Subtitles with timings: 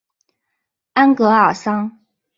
[0.93, 1.99] 安戈尔桑。